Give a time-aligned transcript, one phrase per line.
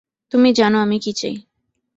[0.31, 1.35] তুমি জানো আমি কী চাই।